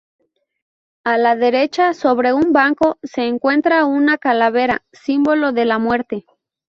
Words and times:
A 1.03 1.19
la 1.19 1.35
derecha, 1.35 1.93
sobre 1.93 2.33
un 2.33 2.53
banco, 2.53 2.97
se 3.03 3.27
encuentra 3.27 3.85
una 3.85 4.17
calavera, 4.17 4.83
símbolo 4.91 5.51
de 5.51 5.65
la 5.65 5.77
muerte. 5.77 6.25